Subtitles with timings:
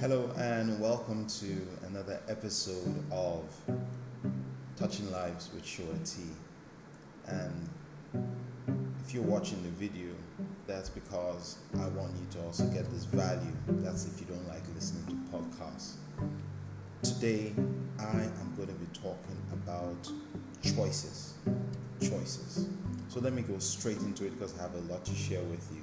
[0.00, 3.42] Hello and welcome to another episode of
[4.76, 6.20] Touching Lives with Shore T.
[7.26, 7.68] And
[9.04, 10.12] if you're watching the video,
[10.68, 13.50] that's because I want you to also get this value.
[13.66, 15.94] That's if you don't like listening to podcasts.
[17.02, 17.52] Today,
[17.98, 20.08] I am going to be talking about
[20.62, 21.34] choices.
[22.00, 22.68] Choices.
[23.08, 25.68] So let me go straight into it because I have a lot to share with
[25.72, 25.82] you.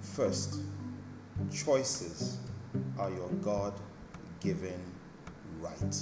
[0.00, 0.60] First,
[1.50, 2.38] choices
[2.98, 3.72] are your God
[4.40, 4.80] given
[5.60, 5.96] right.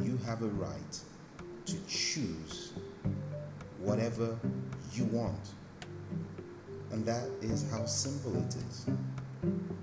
[0.00, 0.98] You have a right
[1.66, 2.72] to choose
[3.78, 4.38] whatever
[4.92, 5.50] you want.
[6.90, 8.86] And that is how simple it is.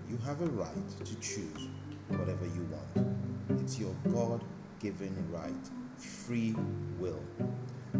[0.10, 1.68] You have a right to choose
[2.08, 3.62] whatever you want.
[3.62, 4.44] It's your God
[4.80, 5.54] given right,
[5.98, 6.56] free
[7.00, 7.22] will.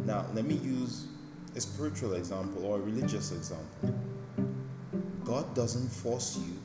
[0.06, 1.08] Now, let me use
[1.56, 3.96] a spiritual example or a religious example.
[5.30, 6.58] God doesn't force you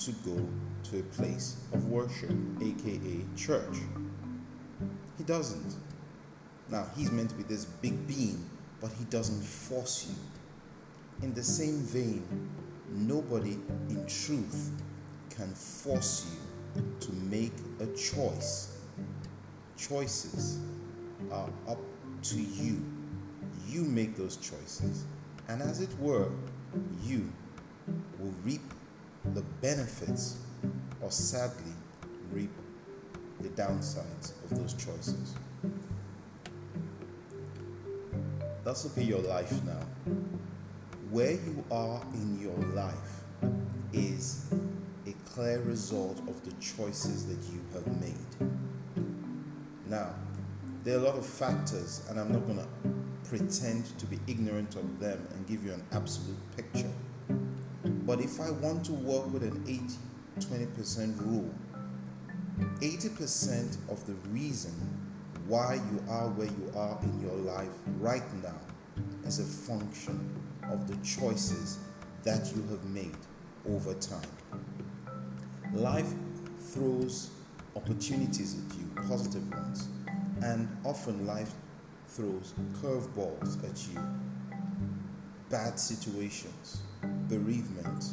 [0.00, 0.46] to go
[0.90, 3.78] to a place of worship, aka church.
[5.16, 5.74] He doesn't.
[6.68, 8.44] Now, He's meant to be this big being,
[8.78, 10.16] but He doesn't force you.
[11.22, 12.50] In the same vein,
[12.90, 13.56] nobody
[13.88, 14.70] in truth
[15.30, 18.80] can force you to make a choice.
[19.78, 20.58] Choices
[21.32, 21.78] are up
[22.24, 22.84] to you.
[23.66, 25.04] You make those choices,
[25.48, 26.28] and as it were,
[27.02, 27.32] you
[28.44, 28.62] reap
[29.34, 30.38] the benefits
[31.00, 31.72] or sadly
[32.32, 32.50] reap
[33.40, 35.34] the downsides of those choices.
[38.64, 40.12] Let's look at your life now.
[41.10, 43.24] Where you are in your life
[43.92, 44.46] is
[45.06, 48.50] a clear result of the choices that you have made.
[49.86, 50.14] Now,
[50.84, 54.76] there are a lot of factors, and I'm not going to pretend to be ignorant
[54.76, 56.92] of them and give you an absolute picture.
[58.10, 59.94] But if I want to work with an 80
[60.40, 61.54] 20% rule,
[62.80, 64.72] 80% of the reason
[65.46, 67.70] why you are where you are in your life
[68.00, 68.58] right now
[69.24, 70.28] is a function
[70.72, 71.78] of the choices
[72.24, 73.16] that you have made
[73.68, 74.32] over time.
[75.72, 76.12] Life
[76.58, 77.30] throws
[77.76, 79.86] opportunities at you, positive ones,
[80.42, 81.52] and often life
[82.08, 84.02] throws curveballs at you,
[85.48, 86.80] bad situations
[87.30, 88.04] bereavement.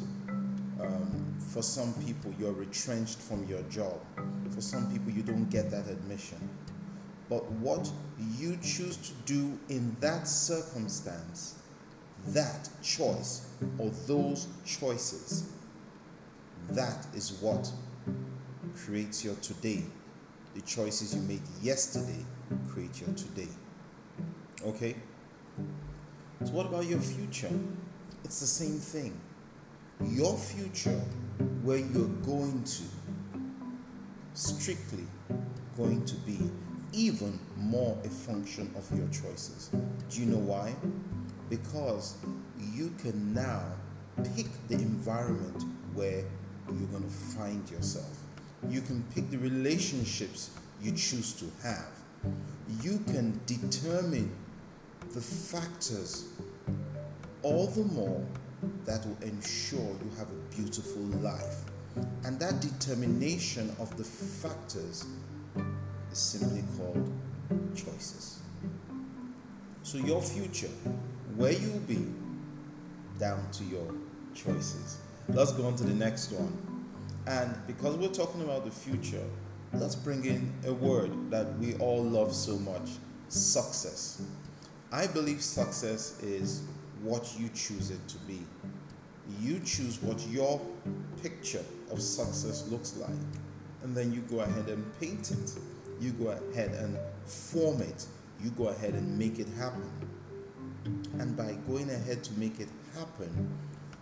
[0.80, 4.00] Um, for some people, you're retrenched from your job.
[4.54, 6.48] For some people, you don't get that admission.
[7.28, 7.90] But what
[8.38, 11.56] you choose to do in that circumstance,
[12.28, 13.46] that choice
[13.76, 15.50] or those choices,
[16.70, 17.70] that is what
[18.76, 19.84] creates your today.
[20.54, 22.24] The choices you made yesterday
[22.70, 23.48] create your today.
[24.64, 24.96] Okay?
[26.44, 27.50] So, what about your future?
[28.28, 29.18] It's the same thing.
[30.04, 31.00] Your future,
[31.62, 32.82] where you're going to,
[34.34, 35.06] strictly
[35.78, 36.38] going to be
[36.92, 39.70] even more a function of your choices.
[40.10, 40.74] Do you know why?
[41.48, 42.18] Because
[42.74, 43.62] you can now
[44.36, 45.64] pick the environment
[45.94, 46.22] where
[46.68, 48.14] you're going to find yourself.
[48.68, 50.50] You can pick the relationships
[50.82, 51.88] you choose to have.
[52.82, 54.36] You can determine
[55.14, 56.26] the factors
[57.42, 58.24] all the more
[58.84, 61.64] that will ensure you have a beautiful life.
[62.24, 65.04] And that determination of the factors
[66.12, 67.12] is simply called
[67.74, 68.40] choices.
[69.82, 70.70] So, your future,
[71.36, 72.06] where you'll be,
[73.18, 73.92] down to your
[74.34, 74.98] choices.
[75.28, 76.56] Let's go on to the next one.
[77.26, 79.24] And because we're talking about the future,
[79.72, 82.90] let's bring in a word that we all love so much
[83.28, 84.22] success.
[84.90, 86.62] I believe success is
[87.02, 88.40] what you choose it to be.
[89.40, 90.60] You choose what your
[91.22, 93.10] picture of success looks like,
[93.82, 95.52] and then you go ahead and paint it.
[96.00, 98.06] You go ahead and form it.
[98.42, 99.90] You go ahead and make it happen.
[101.18, 103.58] And by going ahead to make it happen,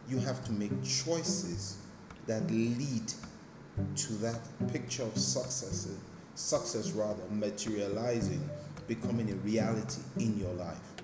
[0.09, 1.79] you have to make choices
[2.27, 3.13] that lead
[3.97, 4.41] to that
[4.73, 5.89] picture of success,
[6.35, 8.49] success rather, materializing,
[8.87, 10.96] becoming a reality in your life.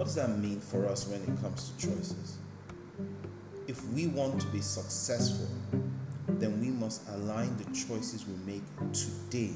[0.00, 2.38] What does that mean for us when it comes to choices?
[3.68, 5.46] If we want to be successful,
[6.26, 8.62] then we must align the choices we make
[8.94, 9.52] today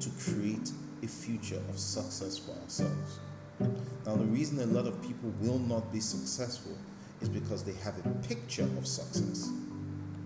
[0.00, 0.72] to create
[1.04, 3.20] a future of success for ourselves.
[4.04, 6.76] Now, the reason a lot of people will not be successful
[7.20, 9.52] is because they have a picture of success,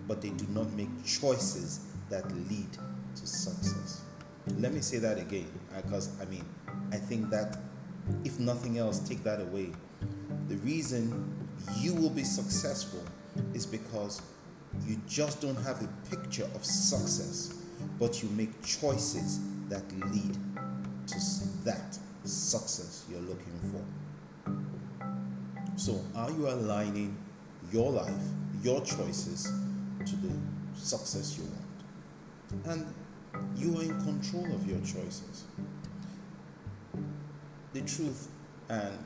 [0.06, 2.72] but they do not make choices that lead
[3.16, 4.00] to success.
[4.56, 6.46] Let me say that again, uh, because I mean,
[6.90, 7.58] I think that
[8.24, 9.72] if nothing else, take that away.
[10.48, 13.02] The reason you will be successful
[13.54, 14.22] is because
[14.86, 17.54] you just don't have a picture of success,
[17.98, 20.36] but you make choices that lead
[21.06, 21.16] to
[21.64, 23.82] that success you're looking for.
[25.76, 27.16] So, are you aligning
[27.72, 28.22] your life,
[28.62, 29.44] your choices
[30.06, 30.32] to the
[30.74, 32.66] success you want?
[32.66, 32.94] And
[33.56, 35.44] you are in control of your choices.
[37.72, 38.28] The truth,
[38.68, 38.98] and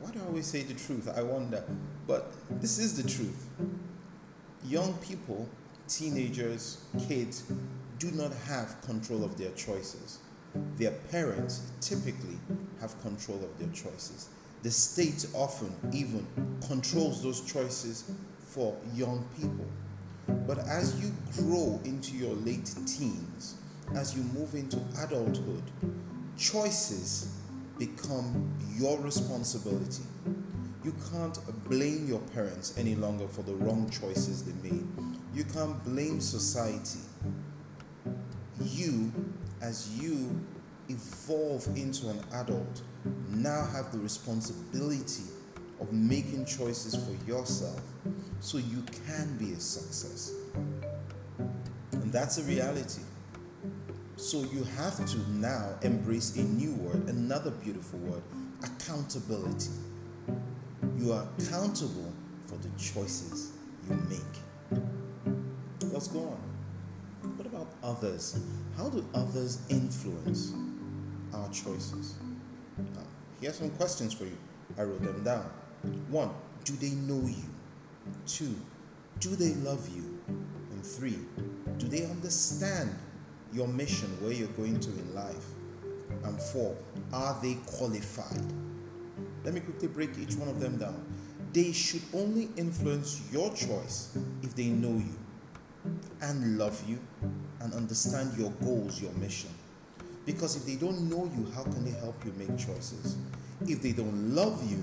[0.00, 1.08] why do I always say the truth?
[1.14, 1.64] I wonder.
[2.06, 3.46] But this is the truth.
[4.64, 5.48] Young people,
[5.88, 7.44] teenagers, kids
[7.98, 10.18] do not have control of their choices.
[10.76, 12.38] Their parents typically
[12.80, 14.28] have control of their choices.
[14.62, 16.26] The state often even
[16.66, 18.10] controls those choices
[18.40, 19.66] for young people.
[20.46, 23.56] But as you grow into your late teens,
[23.94, 25.62] as you move into adulthood,
[26.36, 27.33] choices
[27.78, 30.02] become your responsibility.
[30.84, 31.38] You can't
[31.68, 34.86] blame your parents any longer for the wrong choices they made.
[35.34, 37.00] You can't blame society.
[38.62, 39.12] You,
[39.62, 40.40] as you
[40.88, 42.82] evolve into an adult,
[43.30, 45.24] now have the responsibility
[45.80, 47.80] of making choices for yourself
[48.40, 50.32] so you can be a success.
[51.92, 53.02] And that's a reality.
[54.16, 58.22] So you have to now embrace a new word, another beautiful word
[58.62, 59.70] accountability.
[60.98, 62.12] You are accountable
[62.46, 63.52] for the choices
[63.88, 64.80] you make.
[65.92, 67.36] Let's go on.
[67.36, 68.38] What about others?
[68.76, 70.52] How do others influence
[71.32, 72.14] our choices?
[72.94, 73.02] Now,
[73.40, 74.38] here are some questions for you.
[74.78, 75.50] I wrote them down.
[76.08, 76.30] One,
[76.64, 77.44] do they know you?
[78.26, 78.54] Two,
[79.20, 80.18] do they love you?
[80.72, 81.18] And three,
[81.78, 82.94] do they understand
[83.54, 85.46] your mission, where you're going to in life?
[86.24, 86.76] And four,
[87.12, 88.52] are they qualified?
[89.44, 91.04] Let me quickly break each one of them down.
[91.52, 95.16] They should only influence your choice if they know you
[96.20, 96.98] and love you
[97.60, 99.50] and understand your goals, your mission.
[100.26, 103.16] Because if they don't know you, how can they help you make choices?
[103.66, 104.82] If they don't love you,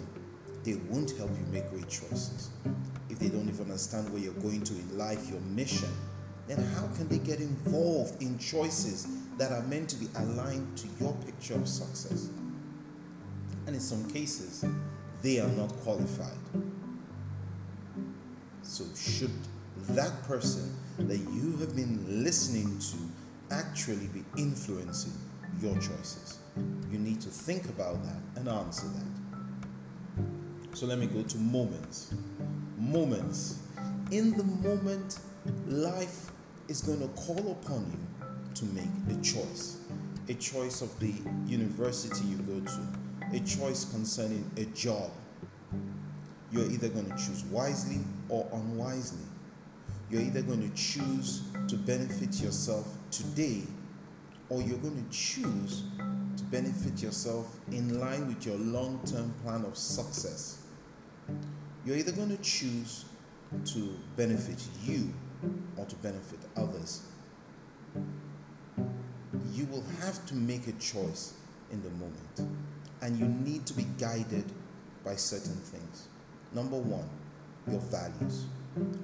[0.63, 2.51] they won't help you make great choices.
[3.09, 5.89] If they don't even understand where you're going to in life, your mission,
[6.47, 9.07] then how can they get involved in choices
[9.38, 12.29] that are meant to be aligned to your picture of success?
[13.65, 14.65] And in some cases,
[15.21, 16.38] they are not qualified.
[18.63, 19.31] So, should
[19.89, 25.13] that person that you have been listening to actually be influencing
[25.61, 26.39] your choices?
[26.91, 30.27] You need to think about that and answer that.
[30.77, 32.13] So, let me go to moments.
[32.77, 33.59] Moments.
[34.11, 35.19] In the moment,
[35.67, 36.31] life
[36.67, 39.77] is going to call upon you to make a choice.
[40.29, 41.13] A choice of the
[41.45, 42.88] university you go to,
[43.33, 45.11] a choice concerning a job.
[46.51, 47.99] You're either going to choose wisely
[48.29, 49.25] or unwisely.
[50.09, 53.63] You're either going to choose to benefit yourself today
[54.49, 55.83] or you're going to choose
[56.38, 60.61] to benefit yourself in line with your long term plan of success.
[61.85, 63.05] You're either going to choose
[63.65, 65.13] to benefit you
[65.77, 67.03] or to benefit others.
[69.53, 71.33] You will have to make a choice
[71.71, 72.55] in the moment,
[73.01, 74.45] and you need to be guided
[75.03, 76.07] by certain things.
[76.53, 77.10] Number one,
[77.69, 78.45] your values.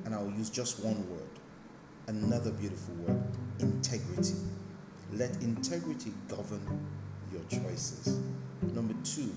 [0.05, 1.27] And I will use just one word,
[2.07, 3.21] another beautiful word
[3.59, 4.35] integrity.
[5.13, 6.87] Let integrity govern
[7.31, 8.19] your choices.
[8.61, 9.35] Number two,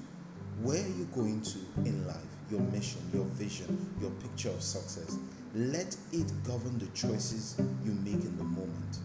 [0.62, 2.29] where are you going to in life?
[2.50, 5.18] Your mission, your vision, your picture of success.
[5.54, 8.98] Let it govern the choices you make in the moment.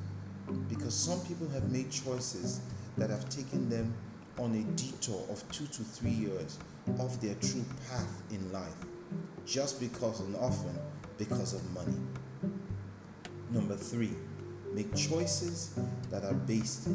[0.67, 2.61] Because some people have made choices
[2.97, 3.93] that have taken them
[4.39, 6.57] on a detour of two to three years
[6.99, 8.75] off their true path in life,
[9.45, 10.77] just because and often
[11.17, 11.97] because of money.
[13.51, 14.11] Number three,
[14.73, 15.77] make choices
[16.09, 16.87] that are based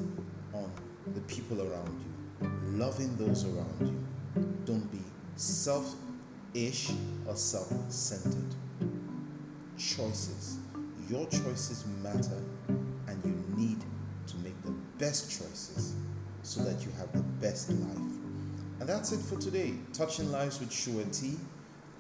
[0.52, 0.71] on
[1.14, 4.45] the people around you, loving those around you.
[4.64, 5.00] Don't be
[6.52, 6.90] selfish
[7.26, 8.54] or self centered.
[9.78, 10.59] Choices.
[11.09, 13.80] Your choices matter, and you need
[14.26, 15.95] to make the best choices
[16.42, 17.99] so that you have the best life.
[18.78, 19.75] And that's it for today.
[19.92, 21.37] Touching Lives with Shua T.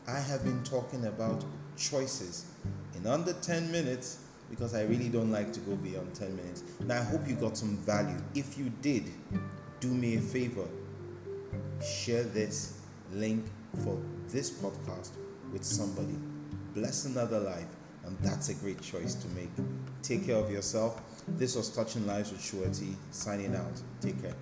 [0.06, 1.44] I have been talking about
[1.76, 2.46] choices
[2.96, 6.62] in under 10 minutes because I really don't like to go beyond 10 minutes.
[6.80, 8.16] Now, I hope you got some value.
[8.34, 9.04] If you did,
[9.80, 10.66] do me a favor
[11.82, 12.78] share this
[13.12, 13.44] link
[13.84, 13.98] for
[14.28, 15.10] this podcast
[15.52, 16.18] with somebody.
[16.74, 17.68] Bless another life,
[18.04, 19.50] and that's a great choice to make.
[20.02, 21.00] Take care of yourself.
[21.26, 22.40] This was Touching Lives with
[22.72, 23.80] T, signing out.
[24.00, 24.34] Take care.